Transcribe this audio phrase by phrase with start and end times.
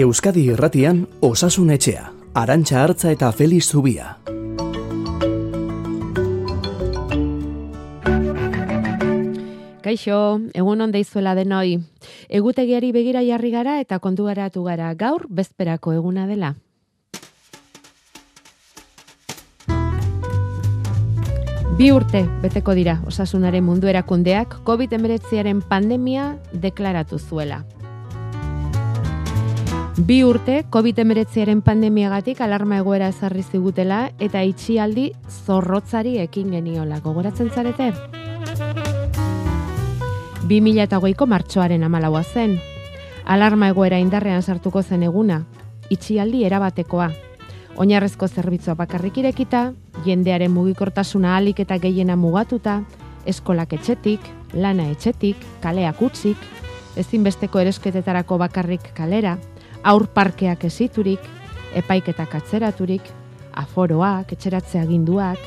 [0.00, 4.14] Euskadi Irratian Osasun Etxea, Arantxa Hartza eta Feliz Zubia.
[9.84, 11.82] Kaixo, egun on deizuela denoi.
[12.30, 16.54] Egutegiari begira jarri gara eta kontu garatu gara gaur bezperako eguna dela.
[21.76, 27.60] Bi urte beteko dira osasunaren mundu erakundeak COVID-19aren pandemia deklaratu zuela.
[30.00, 35.10] Bi urte COVID-19aren pandemiagatik alarma egoera ezarri zigutela eta itxialdi
[35.44, 37.02] zorrotzari ekin geniola.
[37.04, 37.90] Gogoratzen zarete?
[40.48, 42.56] 2008ko martxoaren amalaua zen.
[43.26, 45.42] Alarma egoera indarrean sartuko zen eguna.
[45.90, 47.10] Itxialdi erabatekoa.
[47.76, 49.74] Oinarrezko zerbitzua bakarrik irekita,
[50.06, 52.80] jendearen mugikortasuna alik eta gehiena mugatuta,
[53.26, 54.20] eskolak etxetik,
[54.54, 56.50] lana etxetik, kaleak utzik,
[56.96, 59.36] ezinbesteko eresketetarako bakarrik kalera,
[59.84, 61.20] aur parkeak eziturik,
[61.76, 63.02] epaiketak atzeraturik,
[63.56, 65.38] aforoak, etxeratzea ginduak,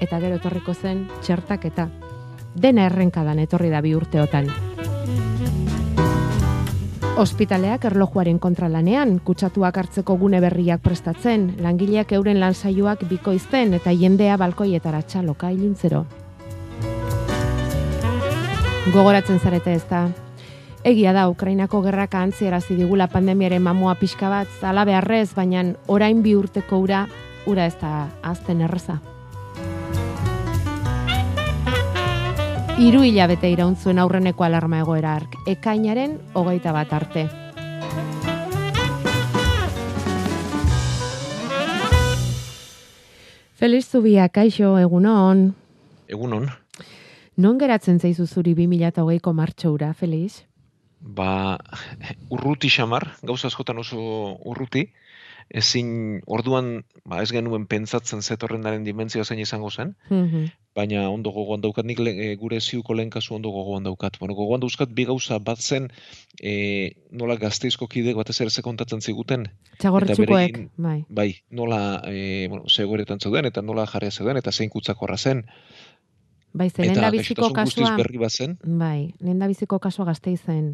[0.00, 1.88] eta gero etorriko zen txertaketa.
[2.54, 4.48] Dena errenkadan etorri da bi urteotan.
[7.18, 15.02] Ospitaleak erlojuaren kontralanean, kutsatuak hartzeko gune berriak prestatzen, langileak euren lansaioak bikoizten eta jendea balkoietara
[15.02, 16.04] txaloka ilintzero.
[18.94, 20.06] Gogoratzen zarete ez da.
[20.86, 26.36] Egia da, Ukrainako gerrak antzierazi digula pandemiaren mamua pixka bat, zala beharrez, baina orain bi
[26.38, 27.06] urteko ura,
[27.46, 29.00] ura ez da azten erreza.
[32.78, 37.26] Hiru hilabete irauntzuen aurreneko alarma egoera ark, ekainaren hogeita bat arte.
[43.58, 45.48] Feliz Zubia, kaixo, egunon.
[46.06, 46.46] Egunon.
[47.36, 50.47] Non geratzen zaizu zuri 2008ko martxoura, Feliz?
[51.00, 51.58] Ba,
[52.34, 53.98] urruti xamar, gauza askotan oso
[54.44, 54.88] urruti,
[55.48, 60.50] ezin orduan ba, ez genuen pentsatzen zetorrendaren dimentzioa zein izango zen, Mhm.
[60.76, 64.18] baina ondo gogoan daukat, nik le, e, gure ziuko lehen kasu ondo gogoan daukat.
[64.20, 65.88] Bueno, gogoan dauzkat bi gauza bat zen
[66.42, 71.04] e, nola gazteizko kidek batez ere ze kontatzen ziguten, Txagorritxukoek, berekin- bai.
[71.08, 75.46] bai, nola e, bueno, zegoeretan zeuden eta nola jarria zeuden eta zein kutsakorra zen.
[76.58, 80.04] Bai, ze lehen Eta da biziko kasua, berri bat zen, bai, lehen da biziko kasua
[80.08, 80.72] gazteizen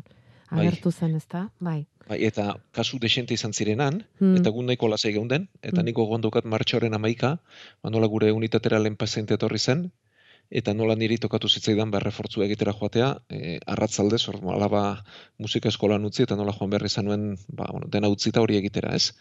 [0.50, 0.61] Bai.
[0.67, 1.50] agertu zen, ezta?
[1.61, 1.87] Bai.
[2.09, 4.37] bai, eta kasu desente izan zirenan, Hmm.
[4.37, 5.84] eta gun nahiko lasai geunden, eta Mm.
[5.84, 7.39] nik gogoan daukat martxoaren amaika,
[7.83, 9.91] ba nola gure unitatera lehen paziente etorri zen,
[10.50, 15.03] eta nola niri tokatu zitzaidan ba refortzua egitera joatea, e, arratzalde, zor, alaba
[15.39, 18.94] musika eskolan utzi, eta nola joan behar izan nuen, ba, bueno, dena utzita hori egitera,
[18.94, 19.15] ez?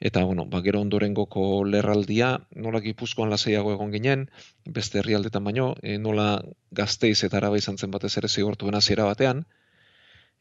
[0.00, 4.26] Eta, bueno, ba, gero ondorengoko lerraldia, nola gipuzkoan lasaiago egon ginen,
[4.66, 6.42] beste herrialdetan baino, e, nola
[6.74, 9.44] gazteiz eta araba izan zen batez ere zigortuen hasiera batean,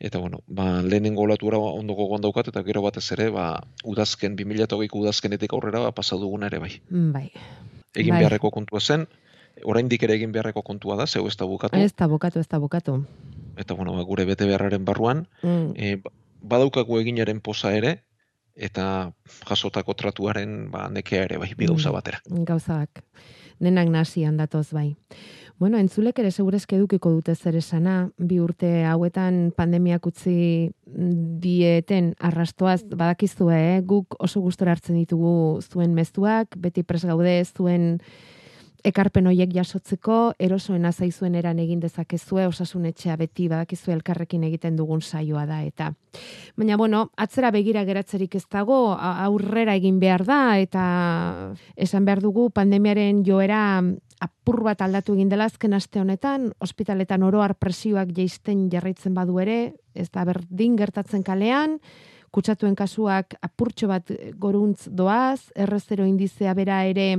[0.03, 4.99] Eta bueno, ba, lehenengo olatura ondo gogoan daukat, eta gero batez ere, ba, udazken, 2008ko
[4.99, 6.71] udazkenetik aurrera, ba, pasa duguna ere bai.
[6.89, 7.29] Bai.
[7.95, 8.23] Egin Bai.
[8.23, 9.05] beharreko kontua zen,
[9.63, 12.57] oraindik ere egin beharreko kontua da, zeu ez da bukatu, Ez da bukatu, ez da
[12.59, 13.05] bukatu.
[13.55, 15.71] eta bueno, ba, gure bete beharraren barruan, Mm.
[15.77, 16.11] e, ba-
[16.41, 18.01] badaukagu eginaren posa ere,
[18.55, 19.11] eta
[19.47, 21.93] jasotako tratuaren ba, nekea ere bai, bi gauza Mm.
[21.93, 22.19] batera.
[22.45, 23.03] gauzak
[23.59, 24.95] denak nasian datoz bai.
[25.59, 30.71] Bueno, entzulek ere segurezke edukiko dute zer esana, bi urte hauetan pandemiak utzi
[31.39, 33.81] dieten arrastoaz badakizue, eh?
[33.85, 37.99] guk oso gustora hartzen ditugu zuen mezuak, beti pres gaude zuen
[38.83, 45.01] ekarpen hoiek jasotzeko, erosoena zaizuen eran egin dezakezue, osasun etxea beti badakizue elkarrekin egiten dugun
[45.01, 45.91] saioa da eta.
[46.59, 50.85] Baina bueno, atzera begira geratzerik ez dago, aurrera egin behar da eta
[51.75, 53.63] esan behar dugu pandemiaren joera
[54.23, 59.73] apur bat aldatu egin dela azken aste honetan, ospitaletan oroar presioak jeisten jarraitzen badu ere,
[59.95, 61.79] ez da berdin gertatzen kalean,
[62.33, 64.11] kutsatuen kasuak apurtxo bat
[64.41, 67.11] goruntz doaz, errezero indizea bera ere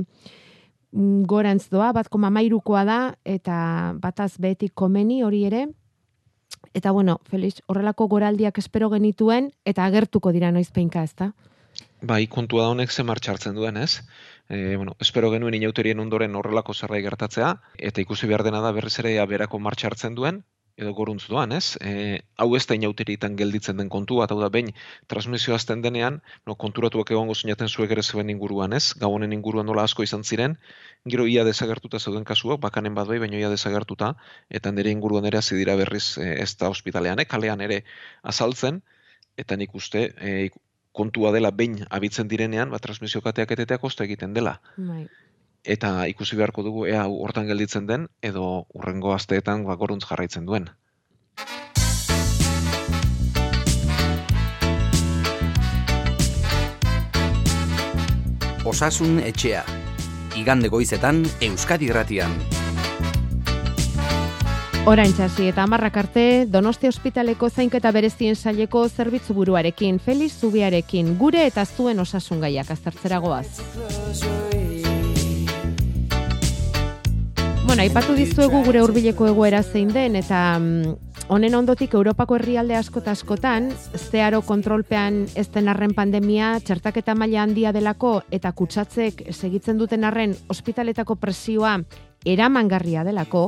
[0.91, 3.57] gorantz doa, bat koma mairukoa da, eta
[4.01, 5.65] bataz behetik komeni hori ere,
[6.75, 11.31] Eta bueno, Felix, horrelako goraldiak espero genituen eta agertuko dira noizpeinka, ezta?
[12.05, 14.01] Bai, kontua da honek ze martxartzen duen, ez?
[14.49, 17.53] E, bueno, espero genuen inauterien ondoren horrelako zerbait gertatzea,
[17.89, 20.43] eta ikusi behar dena da berriz ere berako martxartzen duen,
[20.75, 21.77] edo goruntz doan, ez?
[21.79, 24.73] E, hau ez da inauteritan gelditzen den kontua, eta da behin
[25.11, 28.91] transmisio azten denean, no, konturatuak egongo zinaten zuek ere zuen inguruan, ez?
[28.99, 30.57] Gau honen inguruan nola asko izan ziren,
[31.07, 34.13] gero ia desagertuta zeuden kasuak, bakanen bat bai, baina ia desagertuta,
[34.49, 37.29] eta nire inguruan ere hasi dira berriz e, ez da ospitalean, eh?
[37.29, 37.83] kalean ere
[38.23, 38.83] azaltzen,
[39.39, 40.49] eta nik uste e,
[40.95, 44.59] kontua dela behin abitzen direnean, ba, transmisio kateak eteteak osta egiten dela.
[44.75, 45.05] Bai
[45.65, 50.69] eta ikusi beharko dugu ea hortan gelditzen den edo urrengo asteetan bakoruntz jarraitzen duen.
[58.65, 59.63] Osasun etxea.
[60.35, 62.33] Igande goizetan Euskadi Irratian.
[64.85, 71.65] Oraintzasi eta hamarrak arte Donosti Ospitaleko zainketa berezien saileko zerbitzu buruarekin, Felix Zubiarekin gure eta
[71.65, 73.47] zuen osasun gaiak aztertzeragoaz.
[73.57, 74.74] goaz.
[77.65, 80.93] Bueno, aipatu dizuegu gure hurbileko egoera zein den, eta mm,
[81.33, 87.41] Honen ondotik Europako herrialde asko eta askotan, zearo kontrolpean ez den arren pandemia, txertaketa maila
[87.41, 91.79] handia delako eta kutsatzek segitzen duten arren ospitaletako presioa
[92.25, 93.47] eramangarria delako,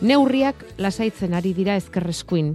[0.00, 2.54] neurriak lasaitzen ari dira ezkerreskuin.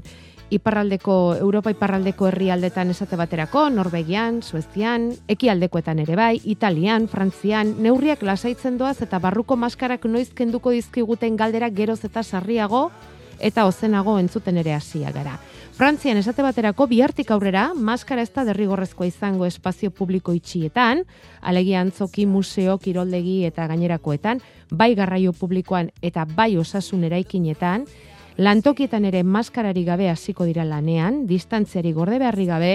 [0.54, 8.78] Iparraldeko, Europa iparraldeko herrialdetan esate baterako, Norvegian, Suezian, ekialdekoetan ere bai, Italian, Frantzian, neurriak lasaitzen
[8.78, 12.92] doaz eta barruko maskarak noiz kenduko dizkiguten galdera geroz eta sarriago,
[13.40, 15.40] eta ozenago entzuten ere hasia gara.
[15.76, 21.04] Frantzian esate baterako bihartik aurrera maskara ez da derrigorrezkoa izango espazio publiko itxietan,
[21.42, 24.40] alegia antzoki, museo, kiroldegi eta gainerakoetan,
[24.72, 27.90] bai garraio publikoan eta bai osasun eraikinetan,
[28.38, 32.74] lantokietan ere maskarari gabe hasiko dira lanean, distantziari gorde beharri gabe,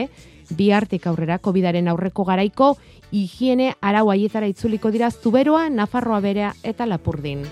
[0.57, 2.77] bihartik aurrera COVIDaren aurreko garaiko
[3.11, 7.47] higiene arau haietara itzuliko dira Zuberoa, Nafarroa berea eta Lapurdin.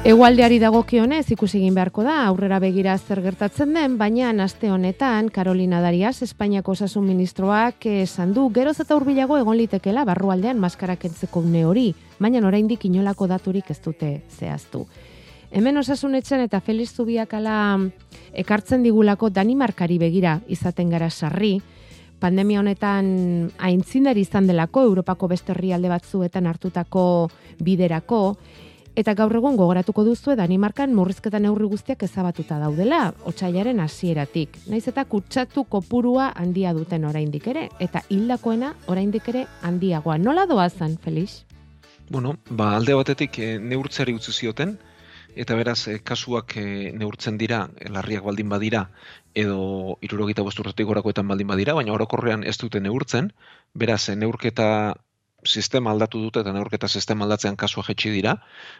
[0.00, 5.82] Egualdeari dagokionez ikusi egin beharko da aurrera begira zer gertatzen den, baina aste honetan Carolina
[5.84, 11.66] Darias Espainiako osasun ministroak esan du geroz eta hurbilago egon litekela barrualdean maskara kentzeko une
[11.66, 14.86] hori, baina oraindik inolako daturik ez dute zehaztu.
[15.50, 17.76] Hemen osasunetzen eta Feliz Zubiak ala
[18.32, 21.58] ekartzen digulako Danimarkari begira izaten gara sarri,
[22.20, 27.04] pandemia honetan aintzindari izan delako Europako beste herrialde batzuetan hartutako
[27.60, 28.36] biderako,
[28.98, 34.56] Eta gaur egun gogoratuko duzu Danimarkan murrizketa neurri guztiak ezabatuta daudela, otsailaren hasieratik.
[34.66, 40.18] Naiz eta kutsatu kopurua handia duten oraindik ere eta hildakoena oraindik ere handiagoa.
[40.18, 40.68] Nola doa
[41.04, 41.44] Felix?
[42.10, 44.78] Bueno, ba alde batetik e, neurtzeari utzi zioten
[45.36, 48.88] eta beraz e, kasuak e, neurtzen dira, larriak baldin badira
[49.34, 53.30] edo 75 urtetik gorakoetan baldin badira, baina orokorrean ez dute neurtzen.
[53.72, 54.96] Beraz, neurketa
[55.44, 58.36] sistema aldatu dute eta neurketa sistema aldatzean kasua jetxi dira,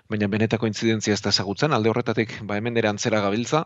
[0.09, 3.65] baina benetako intzidentzia ez da ezagutzen, alde horretatik ba hemen dere antzera gabiltza,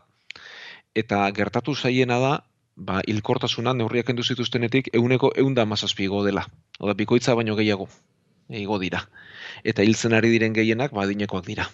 [0.95, 2.33] eta gertatu zaiena da,
[2.75, 6.45] ba, ilkortasuna neurriak endu zituztenetik eunda mazazpi igo dela.
[6.79, 7.87] Oda, bikoitza baino gehiago
[8.49, 9.05] igo dira.
[9.63, 11.69] Eta hiltzen ari diren gehienak, ba, dinekoak dira.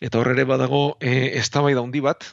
[0.00, 2.28] Eta horre ere badago, e, ez da bai handi bat,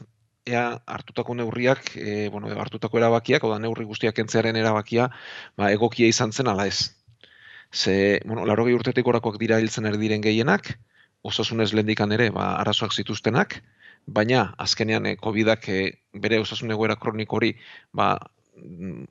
[0.46, 5.10] ea hartutako neurriak, e, bueno, hartutako erabakiak, oda neurri guztiak entzearen erabakia,
[5.58, 6.94] ba, egokia izan zen ala ez
[7.74, 10.76] ze, bueno, laro urtetik orakoak dira hiltzen ari diren gehienak,
[11.24, 13.62] osasunez lehendikan ere, ba, arazoak zituztenak,
[14.06, 17.56] baina azkenean eh, COVIDak eh, bere osasun egoera kroniko hori,
[17.94, 18.16] ba,
[18.58, 19.06] mm,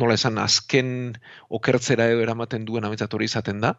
[0.00, 3.74] nola esan, azken okertzera edo eramaten duen ametzat hori izaten da,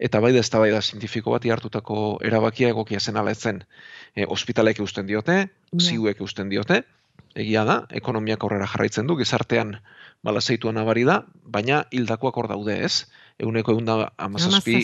[0.00, 3.64] eta bai da ez da bai da zientifiko bat hartutako erabakia egokia zen ala etzen
[4.14, 5.82] e, ospitalek eusten diote, yeah.
[5.82, 6.82] ziuek eusten diote,
[7.34, 9.76] egia da, ekonomiak aurrera jarraitzen du, gizartean
[10.26, 13.06] bala zeituan abari da, baina hildakoak hor daude ez,
[13.40, 14.82] eguneko egun da amazazpi,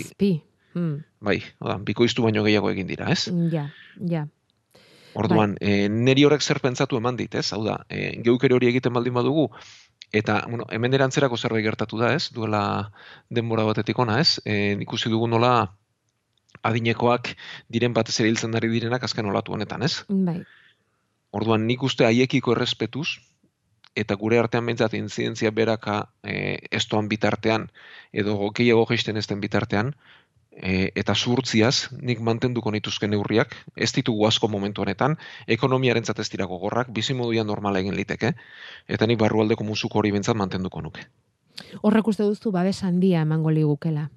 [0.74, 0.96] hmm.
[1.20, 3.28] bai, oda, bikoiztu baino gehiago egin dira, ez?
[3.52, 3.68] Ja,
[4.00, 4.26] ja.
[5.16, 5.72] Orduan, bai.
[5.86, 7.48] e, neri horrek zer pentsatu eman dit, ez?
[7.56, 9.48] Hau da, e, geukeri hori egiten baldin badugu,
[10.12, 12.28] eta, bueno, hemen erantzerako zerbait gertatu da, ez?
[12.36, 12.92] Duela
[13.32, 14.38] denbora batetik ona, ez?
[14.44, 15.54] E, ikusi dugu nola
[16.66, 17.34] adinekoak
[17.72, 20.04] diren batez ere hiltzen dari direnak azken olatu honetan, ez?
[20.08, 20.40] Bai.
[21.36, 23.08] Orduan, nik uste haiekiko errespetuz,
[23.96, 27.70] eta gure artean bentsat inzidentzia beraka e, estoan bitartean,
[28.12, 29.94] edo gehiago geisten ezten bitartean,
[30.56, 35.16] e, eta zurtziaz, nik mantenduko nituzken neurriak, ez ditugu asko momentu honetan,
[35.46, 38.34] ekonomiaren ez dira gogorrak, bizimoduia normal egin liteke,
[38.88, 41.08] eta nik barrualdeko musuko hori bentsat mantenduko nuke.
[41.82, 44.10] Horrek uste duzu babes handia emango ligukela.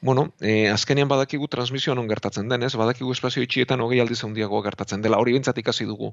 [0.00, 5.02] Bueno, e, azkenean badakigu transmisio non gertatzen denez, badakigu espazio itxietan hogei aldiz handiago gertatzen
[5.02, 6.12] dela, hori bintzat ikasi dugu.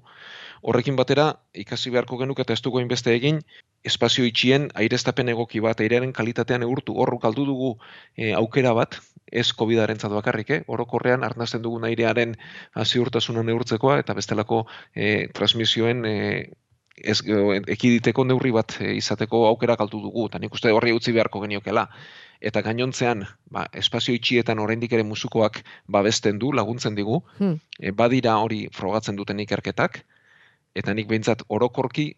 [0.61, 3.43] Horrekin batera, ikasi beharko genuk eta ez dugu beste egin,
[3.83, 7.71] espazio itxien aireztapen egoki bat, airearen kalitatean eurtu, horru kaldu dugu
[8.17, 8.97] e, aukera bat,
[9.31, 10.61] ez COVID-aren bakarrik, eh?
[10.67, 12.35] orokorrean arnazten dugun airearen
[12.73, 14.65] aziurtasuna neurtzekoa, eta bestelako
[14.95, 16.15] e, transmisioen e,
[16.95, 17.21] ez,
[17.67, 21.87] ekiditeko neurri bat izateko aukera kaldu dugu, eta nik uste horri utzi beharko geniokela
[22.41, 25.61] eta gainontzean ba, espazio itxietan oraindik ere musukoak
[25.91, 27.57] babesten du, laguntzen digu, hmm.
[27.79, 30.01] e, badira hori frogatzen duten ikerketak,
[30.75, 32.13] eta nik behintzat orokorki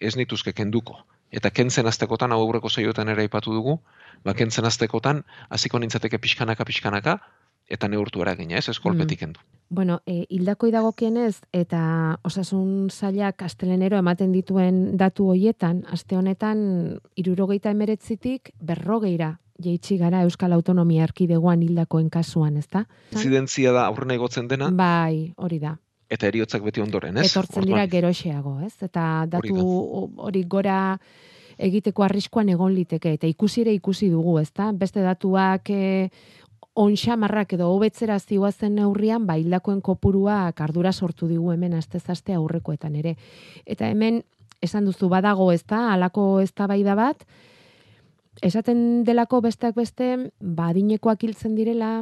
[0.00, 0.98] ez nituzke kenduko.
[1.32, 3.78] Eta kentzen aztekotan, hau aurreko zaioetan ere aipatu dugu,
[4.26, 7.18] ba, kentzen aztekotan, hasiko nintzateke pixkanaka, pixkanaka,
[7.72, 9.24] eta neurtu eragina, ez, eskolpetik Mm.
[9.30, 9.40] endu.
[9.72, 17.70] Bueno, e, hildako idagokienez eta osasun zailak astelenero ematen dituen datu hoietan, aste honetan irurogeita
[17.72, 22.84] emeretzitik berrogeira jeitsi gara Euskal Autonomia Erkidegoan hildakoen kasuan, ezta?
[23.12, 25.78] Inzidentzia da aurrena igotzen dena, Bai, hori da.
[26.12, 27.30] eta eriotzak beti ondoren, ez?
[27.30, 28.74] Etortzen dira geroxeago, ez?
[28.82, 29.56] Eta datu
[30.18, 30.98] hori gora
[31.62, 34.72] egiteko arriskuan egon liteke eta ikusi ere ikusi dugu, ezta?
[34.72, 36.10] Beste datuak e,
[36.74, 43.16] onxamarrak edo hobetzera zigoazen neurrian, ba hildakoen kopuruak ardura sortu digu hemen astezaste aurrekoetan ere.
[43.66, 44.22] Eta hemen
[44.62, 45.92] esan duzu badago, ezta?
[45.92, 47.26] Halako eztabaida bat
[48.40, 52.00] esaten delako besteak beste, ba adinekoak hiltzen direla,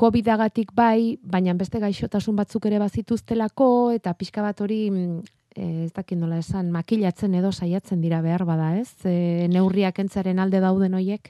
[0.00, 5.18] Covidagatik bai, baina beste gaixotasun batzuk ere bazituztelako eta pixka bat hori mm,
[5.60, 8.88] eh, ez dakit nola esan, makilatzen edo saiatzen dira behar bada, ez?
[9.04, 11.28] E, neurriak entzaren alde dauden hoiek.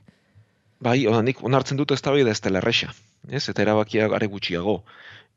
[0.80, 2.92] Bai, oda, nik onartzen dut ez da ez dela erresa,
[3.28, 3.49] ez?
[3.52, 4.82] Eta erabakia are gutxiago.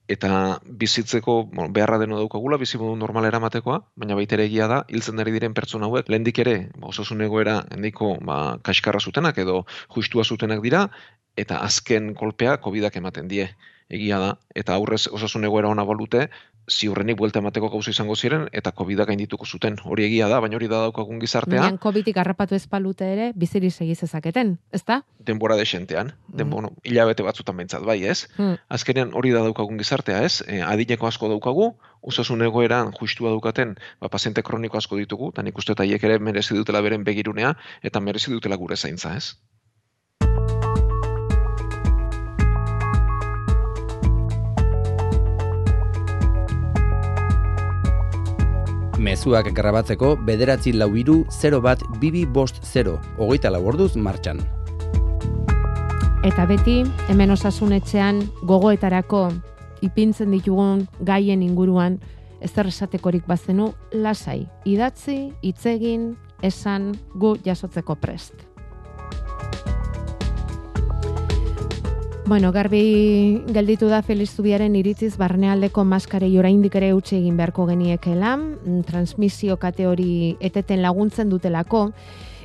[0.08, 5.20] Eta bizitzeko bueno, beharra deno daukagula, bizimodu normal eramatekoa, baina baita ere egia da, hiltzen
[5.20, 10.24] ari diren pertsona hauek, lehendik ere, ba, osasun egoera, endiko, ba, kaskarra zutenak edo justua
[10.24, 10.88] zutenak dira,
[11.36, 13.50] eta azken kolpea covidak ematen die,
[13.90, 14.34] egia da.
[14.56, 16.30] Eta aurrez osasun egoera ona balute,
[16.72, 19.78] ziurrenik buelta emateko gauza izango ziren, eta covidak gaindituko zuten.
[19.84, 23.70] Hori egia da, baina hori da daukagun gizartea, Baina COVIDik harrapatu ez palute ere, biziri
[23.72, 25.02] segi zezaketen, ezta?
[25.20, 26.52] denbora desentean, den, Mm.
[26.52, 28.28] bueno, hilabete batzutan behintzat bai, ez?
[28.38, 28.58] Hmm.
[28.70, 30.42] Azkenean hori da daukagun gizartea, ez?
[30.48, 35.58] E, adineko asko daukagu, osasun egoeran justua daukaten, ba, paziente kroniko asko ditugu, eta nik
[35.58, 39.36] uste haiek ere merezi dutela beren begirunea, eta merezi dutela gure zaintza, ez?
[49.04, 54.40] Mezuak grabatzeko bederatzi lau iru 0 bat bibi bost 0, hogeita lau orduz martxan.
[56.24, 56.78] Eta beti,
[57.12, 59.26] hemen osasunetxean gogoetarako
[59.84, 61.98] ipintzen ditugun gaien inguruan
[62.40, 68.48] ezer esatekorik bazenu lasai, idatzi, hitzegin, esan gu jasotzeko prest.
[72.26, 78.38] Bueno, garbi gelditu da Feliz Zubiaren iritziz barnealdeko maskarei oraindik ere utzi egin beharko geniekela,
[78.38, 81.90] mm, transmisio kate hori eteten laguntzen dutelako,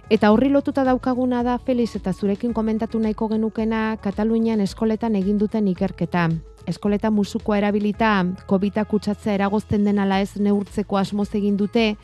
[0.08, 5.68] Eta horri lotuta daukaguna da Feliz eta zurekin komentatu nahiko genukena Katalunian eskoletan egin duten
[5.68, 6.30] ikerketa.
[6.64, 8.14] Eskoleta musukoa erabilita
[8.48, 11.98] COVID-a kutsatzea eragozten den ala ez neurtzeko asmoz egin dute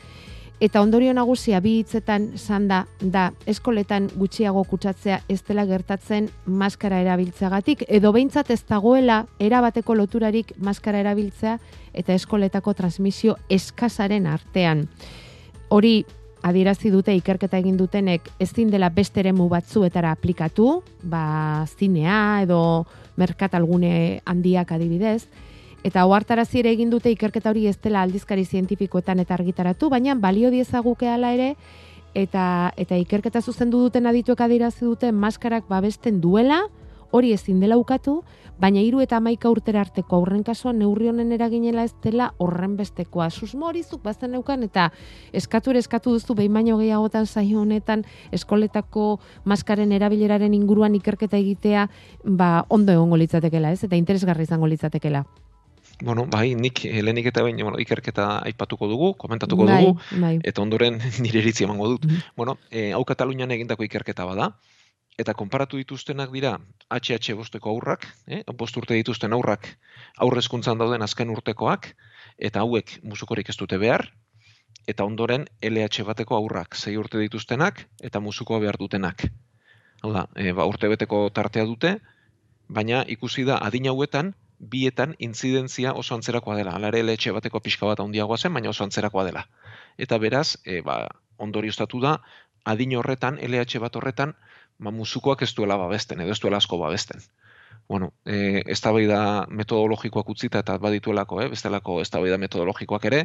[0.59, 7.01] eta ondorio nagusia bi hitzetan esan da da eskoletan gutxiago kutsatzea ez dela gertatzen maskara
[7.03, 11.57] erabiltzeagatik edo behintzat ez dagoela erabateko loturarik maskara erabiltzea
[11.93, 14.87] eta eskoletako transmisio eskasaren artean.
[15.69, 16.05] Hori
[16.45, 22.85] adierazi dute ikerketa egin dutenek ezin dela beste eremu batzuetara aplikatu, ba zinea edo
[23.17, 25.25] merkatalgune handiak adibidez,
[25.85, 30.49] eta ohartarazi ere egin dute ikerketa hori ez dela aldizkari zientifikoetan eta argitaratu, baina balio
[30.49, 31.51] diezaguke hala ere
[32.17, 36.63] eta eta ikerketa zuzendu duten adituek adierazi dute maskarak babesten duela,
[37.11, 38.23] hori ezin dela ukatu,
[38.59, 43.29] baina hiru eta hamaika urtera arteko aurren kasuan neurri honen eraginela ez dela horren bestekoa.
[43.29, 44.89] Susmo hori zuk bazen neukan eta
[45.33, 51.89] eskatu ere eskatu duzu behin baino gehiagotan saio honetan eskoletako maskaren erabileraren inguruan ikerketa egitea
[52.23, 53.83] ba ondo egongo litzatekela, ez?
[53.83, 55.25] Eta interesgarri izango litzatekela.
[56.01, 60.33] Bueno, bai, nik eh, lehenik eta bain, bueno, ikerketa aipatuko dugu, komentatuko bai, dugu, bai.
[60.43, 62.05] eta ondoren nire iritzi emango dut.
[62.05, 62.33] Mhm.
[62.35, 64.51] Bueno, e, hau Katalunian egindako ikerketa bada,
[65.17, 66.57] eta konparatu dituztenak dira
[66.91, 68.43] HH bosteko aurrak, eh?
[68.57, 69.69] bost urte dituzten aurrak
[70.19, 71.93] aurrezkuntzan dauden azken urtekoak,
[72.37, 74.09] eta hauek musukorik ez dute behar,
[74.87, 79.29] eta ondoren LH bateko aurrak, sei urte dituztenak, eta musukoa behar dutenak.
[80.03, 81.95] Hau da, e, ba, urte beteko tartea dute,
[82.67, 84.33] baina ikusi da adin hauetan,
[84.71, 86.75] bietan intzidentzia oso antzerakoa dela.
[86.75, 89.45] Hala ere LH bateko pixka bat handiagoa zen, baina oso antzerakoa dela.
[89.97, 91.05] Eta beraz, e, ba,
[91.37, 92.17] ondorioztatu da,
[92.65, 94.35] adin horretan, LH bat horretan,
[94.77, 97.21] ba, musukoak ez duela babesten, edo ez duela asko babesten.
[97.87, 103.19] Bueno, e, eztabaida metodologikoak utzita eta badituelako, eh, bestelako eztabaida metodologikoak ere,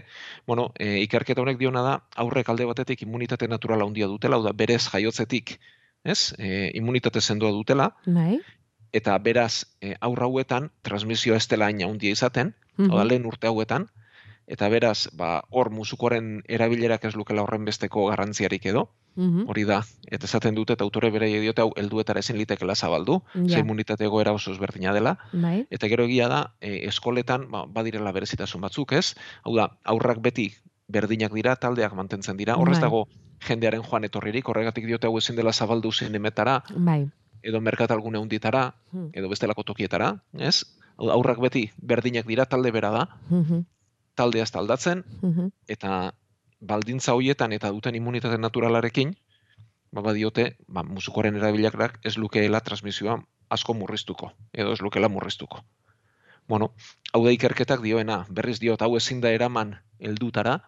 [0.46, 1.94] bueno, e, ikerketa honek diona da,
[2.24, 5.56] aurrek alde batetik immunitate naturala handia dutela, hau da, berez jaiotzetik,
[6.04, 8.36] ez, e, immunitate sendoa dutela, Bai.
[8.92, 13.06] Eta beraz, e, aurra hauetan, transmisio ez dela hain handia izaten, da, Mhm.
[13.08, 13.88] lehen urte hauetan,
[14.46, 19.44] eta beraz, ba, hor musukoaren erabilerak ez lukela horren besteko garrantziarik edo, Mhm.
[19.48, 23.54] hori da, eta esaten dute, eta autore bere diote hau, helduetara ezin litekela zabaldu, Ja.
[23.54, 25.66] ze immunitate egoera oso ezberdina dela, Bai.
[25.70, 29.14] eta gero egia da, e, eskoletan, ba, badirela berezitasun batzuk, ez?
[29.44, 30.52] Hau da, aurrak beti
[30.88, 32.88] berdinak dira, taldeak mantentzen dira, horrez Bai.
[32.88, 33.06] dago
[33.46, 37.08] jendearen joan etorririk, horregatik diote hau ezin dela zabaldu zinemetara, Bai.
[37.42, 39.10] Edo merkatalgune hunditara, Hmm.
[39.12, 40.64] edo bestelako tokietara, ez?
[40.98, 43.08] Aurrak beti berdinak dira, talde bera da,
[44.14, 45.04] taldea ez taldatzen,
[45.68, 46.12] eta
[46.60, 49.16] baldintza hoietan eta duten immunitate naturalarekin,
[49.92, 55.64] ba badiote, ba, musukoren erabilakrak ez lukeela transmisioa asko murriztuko, edo ez lukeela murriztuko.
[56.48, 56.72] Bueno,
[57.12, 60.60] hau da ikerketak dioena, berriz diot, hau ezin da eraman heldutara,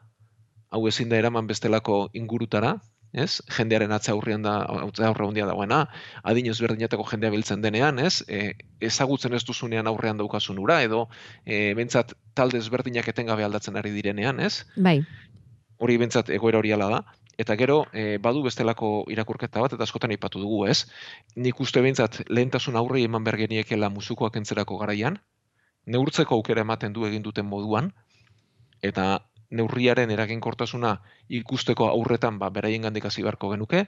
[0.71, 2.81] hau ezin da eraman bestelako ingurutara,
[3.13, 3.43] ez?
[3.57, 5.83] Jendearen atza aurrean da, atza aurre handia dagoena,
[6.25, 8.23] adin ezberdinateko jendea biltzen denean, ez?
[8.29, 11.07] E, ezagutzen ez duzunean aurrean daukasun ura, edo
[11.45, 14.65] e, bentsat talde ezberdinak etengabe aldatzen ari direnean, ez?
[14.77, 15.01] Bai,
[15.83, 17.03] hori bentsat egoera hori ala da.
[17.43, 20.85] Eta gero, e, badu bestelako irakurketa bat, eta askotan aipatu dugu, ez?
[21.35, 25.19] Nik uste bentsat lehentasun aurrei eman behar geniekela musukoak entzerako garaian,
[25.87, 27.91] neurtzeko aukera ematen du egin duten moduan,
[28.83, 30.97] eta neurriaren eraginkortasuna
[31.29, 33.87] ikusteko aurretan ba, beraien gandik hasi beharko genuke,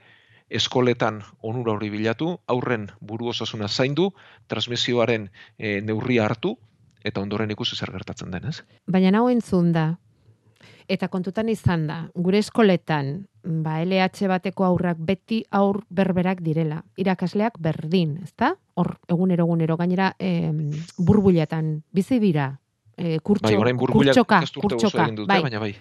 [0.49, 4.11] eskoletan onura hori bilatu, aurren buru osasuna zaindu,
[4.47, 6.55] transmisioaren e, neurria hartu,
[7.05, 8.61] eta ondoren ikusi zer gertatzen den, ez?
[8.87, 9.95] baina hau entzun da.
[10.89, 13.25] Eta kontutan izan da, gure eskoletan,
[13.65, 16.83] ba, LH bateko aurrak beti aur berberak direla.
[17.01, 18.51] Irakasleak berdin, ezta?
[18.77, 22.51] Hor, egunero, egunero, gainera, em, burbuletan, bizi dira.
[22.97, 24.41] E, kurtxo, Bai, orain kurtxoka,
[25.03, 25.41] egin dute, bai.
[25.43, 25.73] baina bai.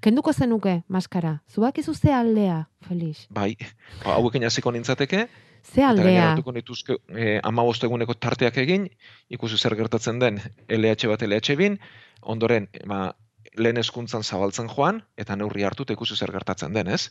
[0.00, 1.40] Kenduko zenuke, maskara.
[1.50, 3.26] Zubak izu ze aldea, Felix?
[3.30, 3.56] Bai,
[4.04, 5.26] ba, hauekin hasiko nintzateke,
[5.62, 6.04] Ze eta aldea?
[6.06, 8.86] gaineratuko nituzke eh, amabost eguneko tarteak egin,
[9.28, 11.76] ikusi zer gertatzen den LH bat LH bin,
[12.22, 13.14] ondoren ba,
[13.60, 17.10] lehen eskuntzan zabaltzen joan, eta neurri hartu eta ikusi zer gertatzen den, ez?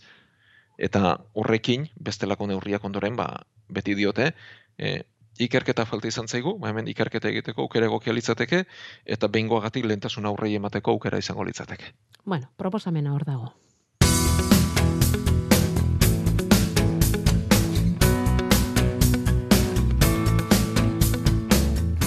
[0.80, 4.32] Eta horrekin, bestelako neurriak ondoren, ba, beti diote,
[4.80, 5.04] eh,
[5.40, 8.66] ikerketa falta izan zaigu, ba, hemen ikerketa egiteko aukera egokia litzateke,
[9.06, 11.94] eta behingoagatik lehentasun aurrei emateko aukera izango litzateke.
[12.26, 13.54] Bueno, proposamena hor dago.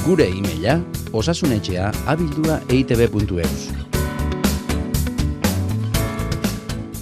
[0.02, 0.80] Gure e-maila
[1.14, 3.70] osasunetxea abildua eitb.eus.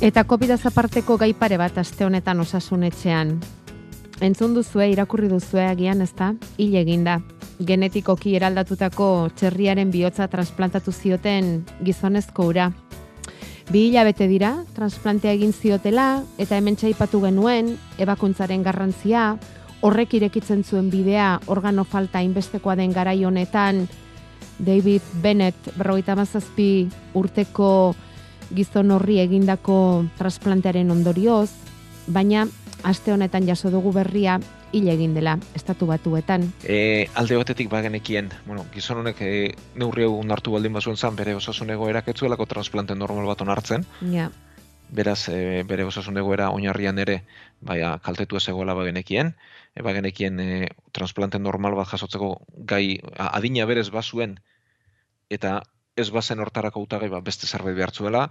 [0.01, 3.60] Eta covid aparteko gai pare bat aste honetan osasunetxean.
[4.21, 6.35] Entzun duzue, irakurri duzue agian, ezta?
[6.61, 7.23] Hil eginda.
[7.65, 12.67] Genetikoki eraldatutako txerriaren bihotza transplantatu zioten gizonezko ura.
[13.73, 19.39] Bi hilabete dira, transplantea egin ziotela, eta hemen txaipatu genuen, ebakuntzaren garrantzia,
[19.81, 23.87] horrek irekitzen zuen bidea organo falta inbestekoa den garai honetan,
[24.61, 27.95] David Bennett, berrogeita mazazpi urteko
[28.53, 31.49] gizon horri egindako transplantearen ondorioz,
[32.11, 32.45] baina
[32.85, 34.39] aste honetan jaso dugu berria
[34.73, 36.53] hil egin dela estatu batuetan.
[36.65, 39.33] E, alde batetik bagenekien, bueno, gizon honek e,
[39.75, 43.87] neurri hau hartu baldin bazuen zan, bere osasun egoerak ez zuelako transplante normal bat onartzen,
[44.13, 44.31] Ja,
[44.91, 47.21] beraz e, bere osasun egoera oinarrian ere
[47.61, 49.35] baia kaltetu ez egoela bagenekien,
[49.75, 52.33] e, bagenekien e, transplante normal bat jasotzeko
[52.73, 54.39] gai adina berez bazuen
[55.31, 55.61] eta
[55.97, 58.29] ez bazen hortarako hautagai ba, beste zerbait behartzuela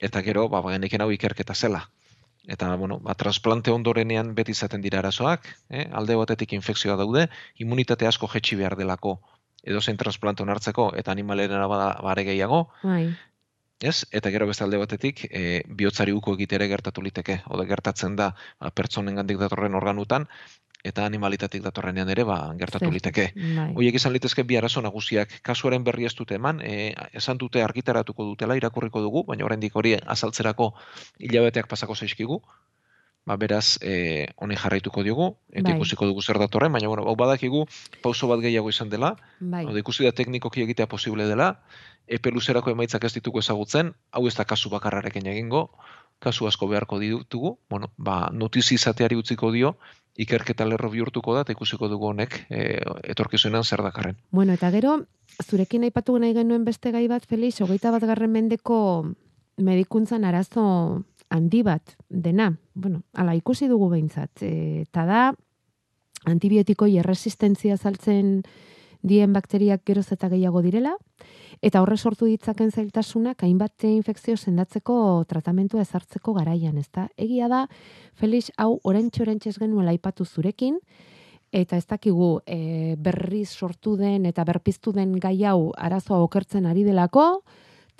[0.00, 1.88] eta gero ba bagenekien hau ikerketa zela.
[2.48, 5.88] Eta, bueno, ba, transplante ondorenean beti izaten dira arazoak, eh?
[5.92, 7.26] alde batetik infekzioa daude,
[7.60, 9.18] immunitate asko jetxi behar delako
[9.62, 13.10] edo zein transplante onartzeko eta animalerena bada bare gehiago, bai,
[13.80, 14.04] ez?
[14.12, 18.70] Eta gero beste alde batetik, e, bihotzari uko egitere gertatu liteke, ode gertatzen da ba,
[18.70, 20.28] pertsonengandik datorren organutan,
[20.84, 22.94] eta animalitatik datorrenean ere ba, gertatu Zer.
[22.94, 23.26] liteke.
[23.36, 23.68] bai.
[23.76, 25.40] Hoiek izan litezke bi arazo nagusiak.
[25.46, 29.96] Kasuaren berri ez dute eman, e, esan dute argitaratuko dutela, irakurriko dugu, baina oraindik hori
[30.00, 30.72] azaltzerako
[31.18, 32.40] hilabeteak pasako zaizkigu.
[33.28, 35.76] Ba, beraz, e, honi jarraituko diogu, eta Bai.
[35.76, 37.66] ikusiko dugu zer datorren, baina bueno, hau badakigu
[38.02, 39.66] pauso bat gehiago izan dela, bai.
[39.66, 41.60] da ikusi da teknikoki egitea posible dela,
[42.08, 45.68] epe luzerako emaitzak ez ditugu ezagutzen, hau ez da kasu bakarrarekin egingo,
[46.20, 49.74] kasu asko beharko ditugu, bueno, ba, notizi izateari utziko dio,
[50.20, 52.80] ikerketa lerro bihurtuko da, ikusiko dugu honek e,
[53.12, 54.18] etorkizunean zer dakarren.
[54.30, 54.98] Bueno, eta gero,
[55.46, 58.80] zurekin aipatu nahi genuen beste gai bat, Felix, hogeita bat garren mendeko
[59.60, 60.64] medikuntzan arazo
[61.30, 62.50] handi bat dena.
[62.74, 64.42] Bueno, ala ikusi dugu behintzat.
[64.44, 65.22] E, eta da,
[66.28, 68.42] antibiotikoi erresistentzia saltzen
[69.02, 70.94] dien bakteriak geroz eta gehiago direla,
[71.62, 77.08] eta horre sortu ditzaken zailtasunak hainbat infekzio sendatzeko tratamentua ezartzeko garaian, ezta?
[77.16, 77.66] Egia da,
[78.14, 80.78] Felix, hau orentxe orentxe ez genuela aipatu zurekin,
[81.52, 86.84] eta ez dakigu e, berriz sortu den eta berpiztu den gai hau arazoa okertzen ari
[86.86, 87.42] delako,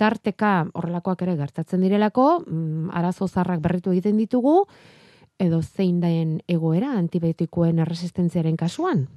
[0.00, 4.62] tarteka horrelakoak ere gertatzen direlako, mm, arazo zarrak berritu egiten ditugu,
[5.40, 9.08] edo zein den egoera antibiotikoen erresistentziaren kasuan.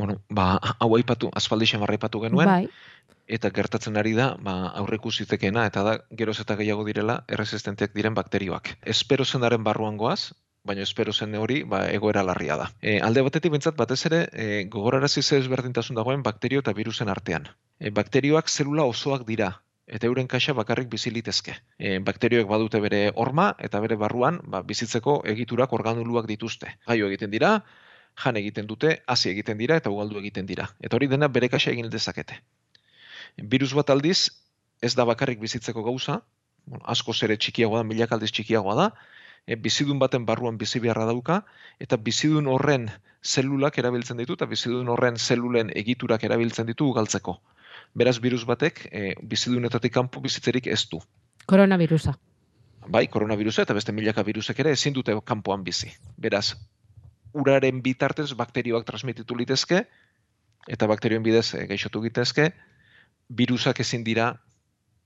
[0.00, 2.68] Bueno, ba, hau aipatu, aspaldi xamarra aipatu genuen, Bai,
[3.36, 8.16] eta gertatzen ari da, ba, aurreku zitekeena, eta da, geroz eta gehiago direla, erresistenteak diren
[8.16, 8.72] bakterioak.
[8.94, 10.32] Espero zenaren barruan goaz,
[10.64, 12.68] baina espero zen hori ba, egoera larria da.
[12.80, 17.48] E, alde batetik bintzat batez ere e, gogorarazi ze ezberdintasun dagoen bakterio eta virusen artean.
[17.78, 19.52] E, bakterioak zelula osoak dira,
[19.86, 21.56] eta euren kaxa bakarrik bizi litezke.
[21.78, 26.76] E, bakterioek badute bere horma eta bere barruan ba, bizitzeko egiturak organuluak dituzte.
[26.86, 27.58] Gaio egiten dira,
[28.24, 30.68] jan egiten dute, hasi egiten dira eta ugaldu egiten dira.
[30.80, 32.40] Eta hori dena bere kaxa egin dezakete.
[33.54, 34.30] Virus bat aldiz,
[34.82, 36.20] ez da bakarrik bizitzeko gauza,
[36.66, 38.88] bueno, asko zere txikiagoa da, milak aldiz txikiagoa da,
[39.46, 41.42] e, bizidun baten barruan bizi beharra dauka,
[41.78, 42.90] eta bizidun horren
[43.24, 47.40] zelulak erabiltzen ditu, eta bizidun horren zelulen egiturak erabiltzen ditu galtzeko
[47.94, 51.00] beraz virus batek e, bizidunetatik kanpo bizitzerik ez du.
[51.46, 52.14] Koronavirusa.
[52.88, 55.90] Bai, koronavirusa eta beste milaka virusek ere ezin dute kanpoan bizi.
[56.16, 56.54] Beraz,
[57.32, 59.84] uraren bitartez bakterioak transmititu litezke
[60.68, 62.50] eta bakterioen bidez e, gaixotu gitezke,
[63.30, 64.34] virusak ezin dira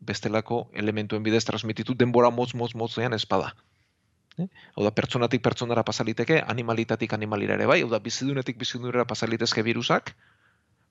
[0.01, 3.55] bestelako elementuen bidez transmititu denbora motz motz motzean espada.
[4.39, 4.49] Eh?
[4.75, 10.15] Hau da, pertsonatik pertsonara pasaliteke, animalitatik animalira ere bai, hau da, bizidunetik bizidunera pasalitezke virusak,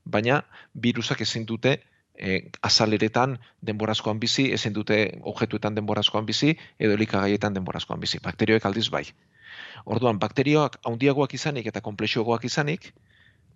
[0.06, 0.44] baina
[0.74, 1.76] virusak ezin dute
[2.16, 8.22] e, azaleretan denborazkoan bizi, ezin dute objetuetan denborazkoan bizi, edo elikagaietan denborazkoan bizi.
[8.24, 9.06] Bakterioek aldiz bai.
[9.86, 12.94] Orduan, bakterioak handiagoak izanik eta komplexioagoak izanik,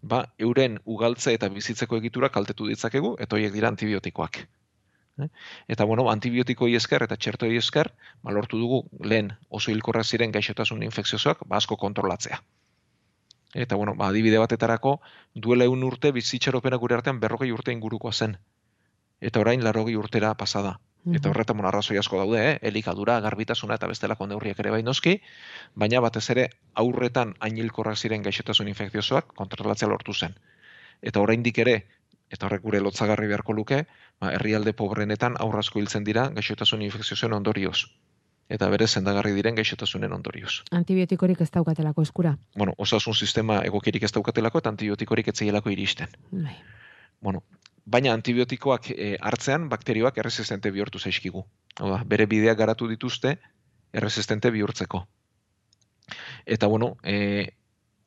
[0.01, 4.41] ba, euren ugaltze eta bizitzeko egitura kaltetu ditzakegu, eta horiek dira antibiotikoak.
[5.23, 5.29] Eh?
[5.73, 7.89] Eta, bueno, antibiotikoi esker eta txertoi esker,
[8.23, 12.41] malortu dugu lehen oso hilkorra ziren gaixotasun infekziozoak, ba, asko kontrolatzea.
[13.53, 14.99] Eta, bueno, ba, adibide batetarako,
[15.33, 18.37] duela egun urte bizitxaropena gure artean berrogei urte ingurukoa zen.
[19.21, 20.77] Eta orain larrogei urtera pasada.
[21.15, 22.55] Eta horretan mon arrazoi asko daude, eh?
[22.67, 25.13] elikadura, garbitasuna eta bestelako neurriak ere bai noski,
[25.75, 30.35] baina batez ere aurretan ainilkorrak ziren gaixotasun infekziosoak kontrolatzea lortu zen.
[31.01, 31.77] Eta oraindik ere,
[32.31, 33.85] eta horrek gure lotzagarri beharko luke,
[34.19, 37.87] ba, herrialde pobrenetan aurrazko hiltzen dira gaixotasun infekziosoen ondorioz
[38.49, 40.61] eta bere sendagarri diren gaixotasunen ondorioz.
[40.71, 42.37] Antibiotikorik ez daukatelako eskura.
[42.55, 46.13] Bueno, osasun sistema egokirik ez daukatelako eta antibiotikorik ez zeielako iristen.
[46.31, 46.55] Bai.
[47.21, 47.43] Bueno,
[47.87, 51.45] baina antibiotikoak e, hartzean bakterioak erresistente bihurtu zaizkigu.
[51.79, 53.37] Hau bere bideak garatu dituzte
[53.93, 55.05] erresistente bihurtzeko.
[56.45, 57.55] Eta bueno, e,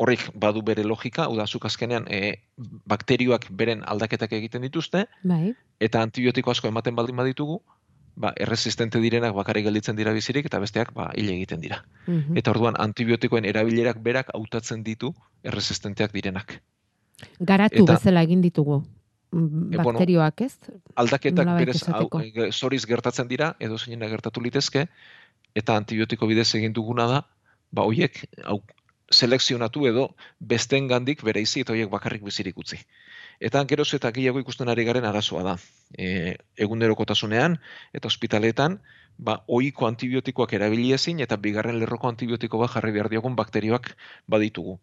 [0.00, 2.20] horrik badu bere logika, hau da, zuk azkenean e,
[2.88, 5.54] bakterioak beren aldaketak egiten dituzte, bai.
[5.80, 7.60] eta antibiotiko asko ematen baldin baditugu,
[8.20, 11.82] ba, erresistente direnak bakarrik gelditzen dira bizirik eta besteak ba, hile egiten dira.
[12.06, 12.36] Mhm.
[12.36, 15.14] Eta orduan antibiotikoen erabilerak berak hautatzen ditu
[15.44, 16.60] erresistenteak direnak.
[17.40, 18.82] Garatu Eta- bezala egin ditugu
[19.32, 20.58] mm, E, bueno, bakterioak, ez?
[20.94, 22.20] Aldaketak Nolabait berez hau, esateko.
[22.20, 24.88] e, zoriz gertatzen dira, edo zeinena gertatu litezke,
[25.54, 27.22] eta antibiotiko bidez egin duguna da,
[27.72, 28.60] ba hoiek hau
[29.10, 30.04] selekzionatu edo
[30.38, 32.78] besten gandik bereizi eta hoiek bakarrik bizirik utzi.
[33.40, 35.54] Eta geroz eta gehiago ikusten ari garen arazoa da.
[35.98, 37.56] E, egunerokotasunean
[37.96, 38.78] eta ospitaletan,
[39.18, 43.94] ba, ohiko antibiotikoak erabili ezin eta bigarren lerroko antibiotiko bat jarri behar diogun bakterioak
[44.28, 44.78] baditugu.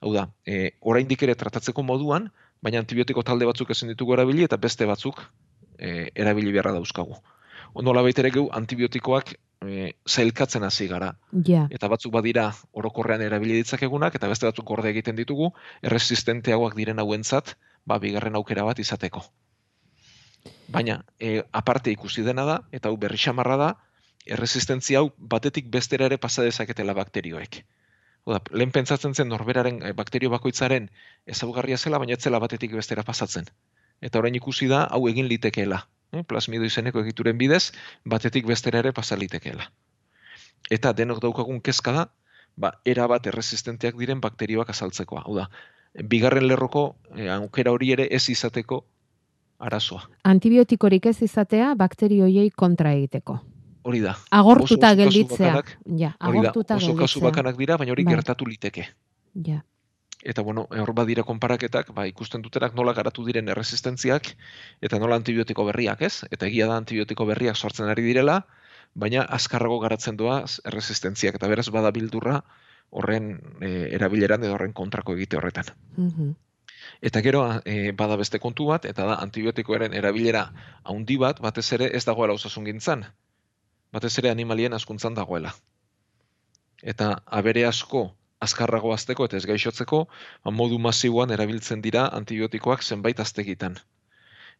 [0.00, 2.30] Hau da, e, oraindik ere tratatzeko moduan,
[2.62, 5.20] baina antibiotiko talde batzuk ezin ditugu erabili eta beste batzuk
[5.78, 7.18] e, erabili beharra dauzkagu.
[7.74, 11.12] Onola ere geu antibiotikoak e, zailkatzen hasi gara.
[11.46, 11.66] Ja.
[11.70, 17.56] Eta batzuk badira orokorrean erabili ditzakegunak eta beste batzuk gorde egiten ditugu erresistenteagoak diren hauentzat,
[17.86, 19.22] ba bigarren aukera bat izateko.
[20.68, 23.74] Baina e, aparte ikusi dena da eta hau berri xamarra da,
[24.26, 27.62] erresistentzia hau batetik bestera ere pasa dezaketela bakterioek.
[28.28, 30.90] Oda, lehen pentsatzen zen norberaren e, bakterio bakoitzaren
[31.34, 33.48] ezaugarria zela, baina ez zela batetik bestera pasatzen.
[34.04, 35.80] Eta orain ikusi da hau egin litekeela.
[36.12, 36.22] Eh?
[36.28, 37.70] Plasmido izeneko egituren bidez,
[38.04, 39.70] batetik bestera ere pasa litekeela.
[40.70, 42.04] Eta denok daukagun kezka da,
[42.56, 45.24] ba, era bat erresistenteak diren bakterioak azaltzekoa.
[45.24, 45.48] Hau da,
[46.12, 48.82] bigarren lerroko e, aukera hori ere ez izateko
[49.58, 50.04] arazoa.
[50.28, 53.40] Antibiotikorik ez izatea bakterioiei kontra egiteko.
[53.88, 54.16] Hori da.
[54.36, 55.54] Agortuta Oso- gelditzea.
[55.54, 58.14] bakanak, Ja, da, agortuta oso kasu bakanak dira, baina hori Bai.
[58.14, 58.88] gertatu liteke.
[59.46, 59.62] Ja.
[60.22, 64.34] Eta bueno, hor badira konparaketak, ba, ikusten dutenak nola garatu diren erresistentziak,
[64.82, 66.24] eta nola antibiotiko berriak, ez?
[66.30, 68.42] Eta egia da antibiotiko berriak sortzen ari direla,
[68.94, 72.42] baina azkarrago garatzen doa erresistentziak, eta beraz bada bildurra
[72.90, 75.70] horren e, erabileran edo horren kontrako egite horretan.
[75.96, 76.34] Mhm.
[77.00, 80.52] Eta gero e, bada beste kontu bat, eta da antibiotikoaren erabilera
[80.84, 82.66] handi bat, batez ere ez dagoela osasun.
[83.92, 85.54] Batez ere animalien askuntzan dagoela.
[86.82, 88.08] Eta abere asko
[88.40, 90.04] azkarrago azteko eta ez gaixotzeko,
[90.44, 93.78] ba, modu masiboan erabiltzen dira antibiotikoak zenbait aztegitan.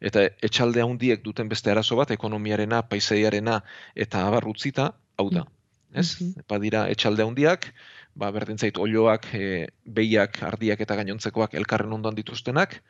[0.00, 3.60] Eta etxalde handiek duten beste arazo bat, ekonomiarena, paisaiarena
[3.94, 5.44] eta abar utzita, hau da.
[5.92, 6.20] Ez?
[6.20, 6.44] Mhm.
[6.48, 7.72] Badira etxalde handiak,
[8.14, 12.80] ba, berdin zait olioak, e, behiak, ardiak eta gainontzekoak elkarren ondoan dituztenak,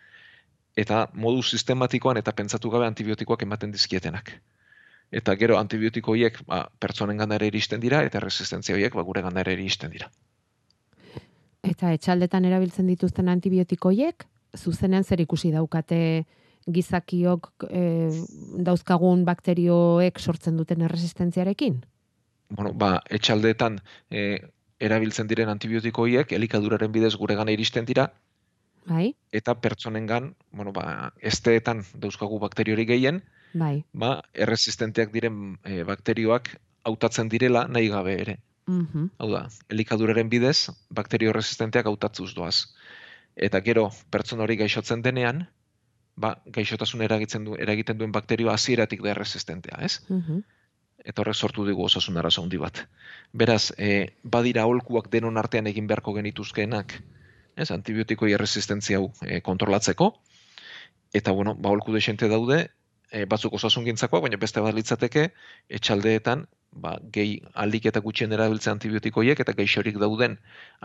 [0.76, 4.32] eta modu sistematikoan eta pentsatu gabe antibiotikoak ematen dizkietenak.
[5.10, 9.54] Eta gero antibiotiko horiek ba, pertsonen gandare iristen dira, eta resistentzia horiek ba, gure gandare
[9.56, 10.10] iristen dira.
[11.64, 16.24] Eta etxaldetan erabiltzen dituzten antibiotikoiek, zuzenean zer ikusi daukate
[16.68, 17.82] gizakiok e,
[18.64, 21.80] dauzkagun bakterioek sortzen duten erresistentziarekin?
[22.52, 24.38] Bueno, ba, etxaldetan e,
[24.80, 28.08] erabiltzen diren antibiotikoiek elikaduraren bidez gure gana iristen dira,
[28.88, 29.12] bai.
[29.32, 33.22] eta pertsonengan, bueno, ba, esteetan dauzkagu bakteriori gehien,
[33.54, 33.84] bai.
[33.92, 36.54] ba, erresistenteak diren e, bakterioak
[36.88, 38.38] hautatzen direla nahi gabe ere.
[38.68, 39.10] Mhm.
[39.18, 42.74] Hau da, elikaduraren bidez, bakterio resistenteak hautatzuz doaz.
[43.36, 45.46] Eta gero, pertsona hori gaixotzen denean,
[46.16, 50.00] ba, gaixotasun eragitzen du, eragiten duen bakterioa hasieratik da erresistentea, ez?
[50.08, 50.42] Mhm.
[51.08, 52.82] Eta horrek sortu dugu osasun arazo handi bat.
[53.32, 56.96] Beraz, e, badira aholkuak denon artean egin beharko genituzkeenak,
[57.56, 60.10] ez, antibiotikoi erresistentzia hau e, kontrolatzeko,
[61.14, 62.66] eta bueno, ba, aholku desente daude,
[63.12, 65.28] e, batzuk osasun gintzakoak, baina beste bat litzateke,
[65.78, 70.36] etxaldeetan, ba, gehi alik eta gutxien erabiltzea antibiotikoiek eta gaixorik dauden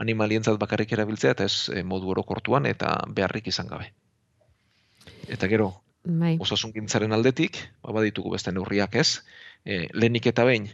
[0.03, 3.91] animalientzat bakarrik erabiltzea eta ez e, modu orokortuan eta beharrik izan gabe.
[5.27, 5.71] Eta gero,
[6.03, 6.35] Bai.
[6.39, 9.23] osasun gintzaren aldetik, ba, baditugu beste neurriak ez,
[9.65, 10.69] e, lehenik eta behin,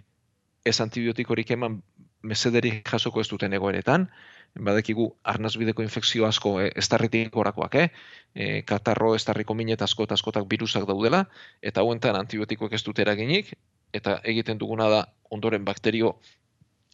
[0.65, 1.81] ez antibiotikorik eman
[2.21, 4.09] mesederik jasoko ez duten egoeretan,
[4.55, 7.89] badekigu arnazbideko infekzio asko e, estarritik orakoak, eh?
[8.33, 11.25] E, katarro, estarriko minet asko eta askotak virusak daudela,
[11.61, 13.53] eta hauentan antibiotikoek ez dute eraginik,
[13.93, 16.17] eta egiten duguna da ondoren bakterio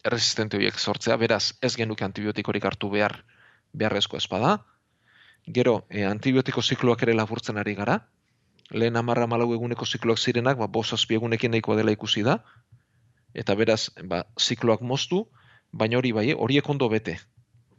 [0.04, 3.22] resistente horiek sortzea, beraz ez genuke antibiotikorik hartu behar
[3.72, 4.58] beharrezko espada.
[5.46, 8.00] Gero, e, antibiotiko zikloak ere laburtzen ari gara.
[8.70, 12.40] Lehen amarra malau eguneko zikloak zirenak, ba, bos egunekin nahikoa dela ikusi da.
[13.34, 15.26] Eta beraz, ba, zikloak moztu,
[15.72, 17.18] baina hori bai, horiek ondo bete.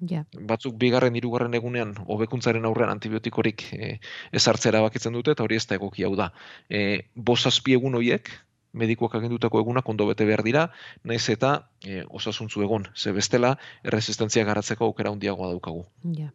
[0.05, 0.23] Ja.
[0.49, 3.93] Batzuk bigarren, hirugarren egunean, hobekuntzaren aurrean antibiotikorik e,
[4.31, 6.31] ez hartzera bakitzen dute, eta hori ez da egoki hau da.
[6.69, 8.29] E, bos egun horiek,
[8.77, 10.67] medikuak agindutako egunak ondo bete behar dira,
[11.03, 15.85] naiz eta e, osasuntzu egon, ze bestela erresistentzia garatzeko aukera handiagoa daukagu.
[16.17, 16.29] Ja.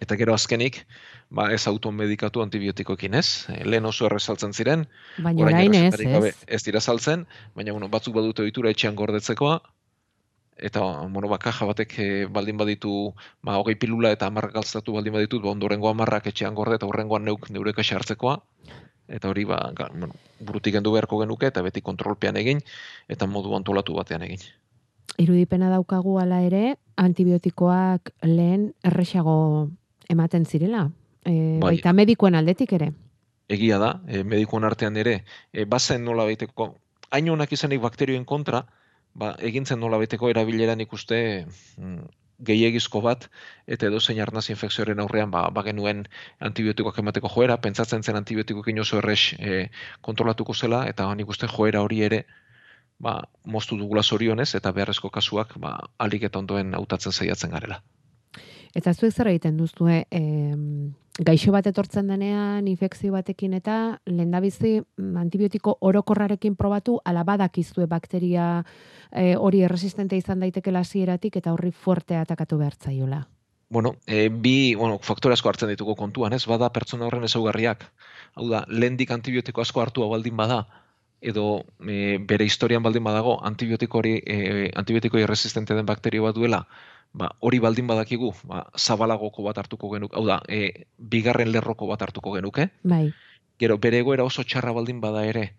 [0.00, 0.84] Eta gero azkenik,
[1.30, 4.86] ba ez automedikatu antibiotikoekin ez, lehen oso erresaltzen ziren,
[5.18, 6.34] Baina orain ez, ez?
[6.46, 9.58] ez dira saltzen, baina bueno, batzuk badute ohitura etxean gordetzekoa,
[10.58, 15.14] eta bueno, ba, kaja batek e, baldin baditu, ba, hogei pilula eta amarrak galtzatu baldin
[15.14, 18.38] baditut, ba, ondorengo amarrak etxean gorde eta horrengoan neuk neure kaxa hartzekoa,
[19.08, 22.60] eta hori ba, ga, bueno, burutik gendu beharko genuke eta beti kontrolpean egin
[23.08, 24.42] eta modu antolatu batean egin.
[25.18, 29.70] Irudipena daukagu hala ere, antibiotikoak lehen erresago
[30.08, 30.88] ematen zirela.
[31.24, 31.74] E, Bai.
[31.74, 32.92] baita medikuen aldetik ere.
[33.48, 36.74] Egia da, e, medikuen artean ere, e, bazen nola baiteko,
[37.10, 38.66] hain honak izanik bakterioen kontra,
[39.14, 41.18] ba, egintzen nola baiteko erabileran ikuste
[41.76, 42.08] mm,
[42.48, 43.26] gehiegizko bat,
[43.66, 46.04] eta edo zein arnaz infekzioaren aurrean, ba, ba genuen
[46.48, 49.68] antibiotikoak emateko joera, pentsatzen zen antibiotikoekin oso errex e,
[50.08, 52.24] kontrolatuko zela, eta nik uste joera hori ere,
[53.02, 57.82] ba, moztu dugula zorionez, eta beharrezko kasuak, ba, alik eta ondoen hautatzen saiatzen garela.
[58.76, 65.16] Eta zuek zer egiten duzue, em, gaixo bat etortzen denean, infekzio batekin eta lehendabizi mm,
[65.24, 68.62] antibiotiko orokorrarekin probatu, ala badakizue bakteria
[69.10, 73.26] e, hori erresistente izan daitekela hasieratik eta horri fuerte atakatu behar zaiola.
[73.70, 76.46] Bueno, e, bi bueno, faktore asko hartzen ditugu kontuan, ez?
[76.48, 77.84] Bada pertsona horren ezaugarriak.
[78.38, 80.62] Hau da, lehendik antibiotiko asko hartua baldin bada,
[81.20, 86.62] edo e, bere historian baldin badago antibiotiko hori e, antibiotiko resistente den bakterio bat duela,
[87.12, 92.02] ba, hori baldin badakigu, ba, zabalagoko bat hartuko genuke, hau da, e, bigarren lerroko bat
[92.02, 93.08] hartuko genuke, Bai,
[93.58, 95.54] gero bere egoera oso txarra baldin bada ere,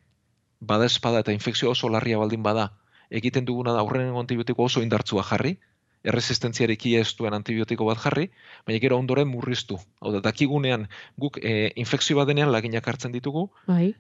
[0.60, 2.70] bada espada eta infekzio oso larria baldin bada,
[3.10, 5.58] egiten duguna da aurrenengo antibiotiko oso indartsua jarri,
[6.04, 8.30] erresistentziarik ez duen antibiotiko bat jarri,
[8.66, 9.80] baina gero ondoren murriztu.
[10.00, 13.94] Hau da, dakigunean guk e, infekzio bat denean laginak hartzen ditugu, bai,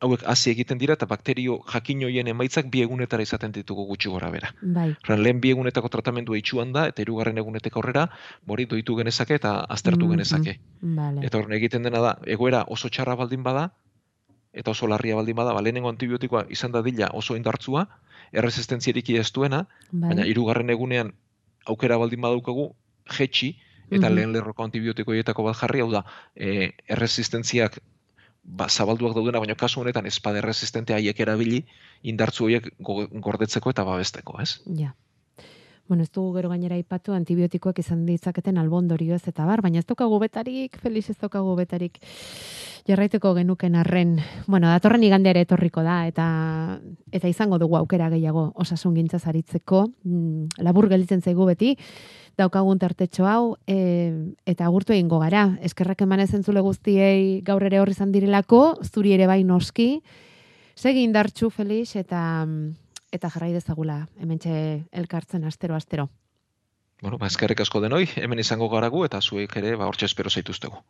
[0.00, 4.30] hauek hasi egiten dira eta bakterio jakin hoien emaitzak bi egunetara izaten ditugu gutxi gora
[4.30, 4.52] bera.
[4.62, 8.06] bai, Horren, lehen bi egunetako tratamendua itxuan da, eta hirugarren egunetek aurrera,
[8.46, 10.10] bori doitu genezake eta aztertu Mhm.
[10.10, 10.58] genezake.
[10.82, 11.26] Vale.
[11.26, 13.70] Eta horren egiten dena da, egoera oso txarra baldin bada,
[14.52, 17.86] eta oso larria baldin bada, ba, lehenengo antibiotikoa izan da dila oso indartzua,
[18.32, 20.08] erresistentziarik ez duena, bai.
[20.14, 21.12] baina hirugarren egunean
[21.66, 22.74] aukera baldin badaukagu,
[23.18, 23.56] jetxi,
[23.90, 24.14] eta Mhm.
[24.16, 27.78] lehen lerroko antibiotikoietako bat jarri, hau da, e, erresistentziak
[28.50, 31.62] ba, zabalduak daudena, baina kasu honetan espada erresistente haiek erabili,
[32.02, 34.58] indartzu horiek go- gordetzeko eta babesteko, ez?
[34.78, 34.94] Ja.
[35.90, 39.86] Bueno, ez dugu gero gainera aipatu antibiotikoak izan ditzaketen albondorio ez eta bar, baina ez
[39.88, 41.98] daukagu betarik, Felix ez daukagu betarik
[42.86, 44.20] jarraiteko genuken arren.
[44.46, 46.26] Bueno, datorren igandea ere etorriko da eta
[47.10, 49.88] eta izango dugu aukera gehiago osasun gintzaz aritzeko.
[50.04, 51.74] Mm, labur gelditzen zaigu beti
[52.40, 53.76] daukagun tartetxo hau e,
[54.48, 55.46] eta agurtu egingo gara.
[55.66, 59.90] Eskerrak eman ezen zule guztiei gaur ere horri izan direlako, zuri ere bai noski.
[60.74, 62.22] Segi indartxu, Felix, eta
[63.10, 64.52] eta jarrai dezagula, hementxe
[64.94, 66.08] elkartzen astero astero.
[67.02, 70.82] Bueno, ba eskerrik asko denoi, hemen izango garagu eta zuek ere ba hortxe espero zaituztegu.